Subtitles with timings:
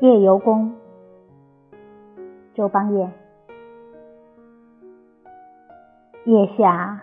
[0.00, 0.72] 夜游宫，
[2.54, 3.12] 周邦彦。
[6.24, 6.98] 夜下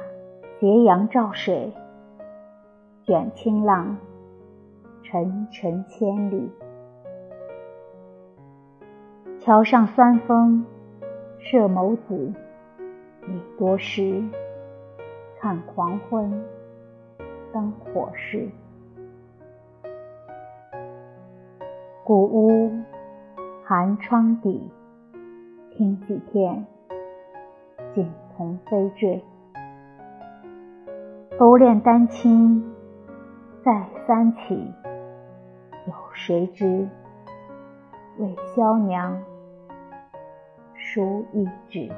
[0.60, 1.72] 斜阳照水，
[3.04, 3.96] 卷清浪，
[5.04, 6.52] 沉沉千里。
[9.40, 10.66] 桥上酸风
[11.38, 12.34] 射眸子，
[13.28, 14.24] 你多时。
[15.40, 16.44] 看黄昏，
[17.54, 18.50] 灯火时。
[22.08, 22.72] 古屋
[23.66, 24.72] 寒窗底，
[25.72, 26.66] 听几片
[27.94, 29.22] 锦童飞坠。
[31.38, 32.64] 勾恋丹青
[33.62, 34.74] 再三起，
[35.86, 36.88] 有谁知
[38.20, 39.22] 为萧娘
[40.76, 41.92] 书一纸。